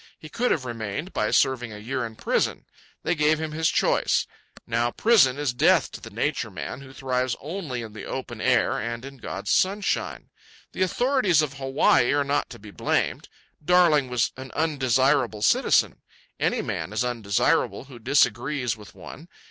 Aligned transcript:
He 0.17 0.29
could 0.29 0.49
have 0.49 0.65
remained 0.65 1.13
by 1.13 1.29
serving 1.29 1.71
a 1.71 1.77
year 1.77 2.03
in 2.07 2.15
prison. 2.15 2.65
They 3.03 3.13
gave 3.13 3.39
him 3.39 3.51
his 3.51 3.69
choice. 3.69 4.25
Now 4.65 4.89
prison 4.89 5.37
is 5.37 5.53
death 5.53 5.91
to 5.91 6.01
the 6.01 6.09
Nature 6.09 6.49
Man, 6.49 6.81
who 6.81 6.91
thrives 6.91 7.35
only 7.39 7.83
in 7.83 7.93
the 7.93 8.05
open 8.05 8.41
air 8.41 8.79
and 8.79 9.05
in 9.05 9.17
God's 9.17 9.51
sunshine. 9.51 10.31
The 10.71 10.81
authorities 10.81 11.43
of 11.43 11.53
Hawaii 11.53 12.13
are 12.13 12.23
not 12.23 12.49
to 12.49 12.57
be 12.57 12.71
blamed. 12.71 13.29
Darling 13.63 14.09
was 14.09 14.31
an 14.37 14.49
undesirable 14.55 15.43
citizen. 15.43 16.01
Any 16.39 16.63
man 16.63 16.93
is 16.93 17.03
undesirable 17.05 17.83
who 17.83 17.99
disagrees 17.99 18.75
with 18.75 18.95
one. 18.95 19.27